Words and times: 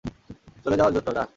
চলে 0.65 0.75
যাওয়ার 0.77 0.93
জন্য- 0.95 1.09
না। 1.17 1.23